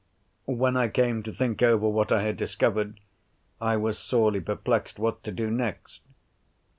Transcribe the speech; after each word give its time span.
When 0.47 0.75
I 0.77 0.87
came 0.87 1.21
to 1.21 1.31
think 1.31 1.61
over 1.61 1.87
what 1.87 2.11
I 2.11 2.23
had 2.23 2.35
discovered, 2.35 2.99
I 3.61 3.77
was 3.77 3.99
sorely 3.99 4.41
perplexed 4.41 4.97
what 4.97 5.23
to 5.25 5.31
do 5.31 5.51
next. 5.51 6.01